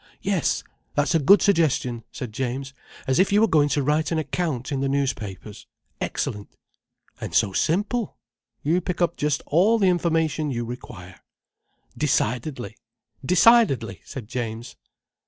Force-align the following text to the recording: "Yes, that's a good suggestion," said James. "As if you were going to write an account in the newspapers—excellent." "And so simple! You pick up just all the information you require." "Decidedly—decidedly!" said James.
"Yes, 0.23 0.63
that's 0.95 1.13
a 1.13 1.19
good 1.19 1.43
suggestion," 1.43 2.03
said 2.11 2.33
James. 2.33 2.73
"As 3.05 3.19
if 3.19 3.31
you 3.31 3.39
were 3.39 3.45
going 3.47 3.69
to 3.69 3.83
write 3.83 4.09
an 4.11 4.17
account 4.17 4.71
in 4.71 4.79
the 4.79 4.89
newspapers—excellent." 4.89 6.49
"And 7.21 7.35
so 7.35 7.53
simple! 7.53 8.17
You 8.63 8.81
pick 8.81 8.99
up 8.99 9.15
just 9.15 9.43
all 9.45 9.77
the 9.77 9.89
information 9.89 10.49
you 10.49 10.65
require." 10.65 11.19
"Decidedly—decidedly!" 11.95 14.01
said 14.03 14.27
James. 14.27 14.75